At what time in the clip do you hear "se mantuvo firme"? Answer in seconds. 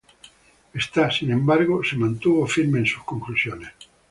1.83-2.79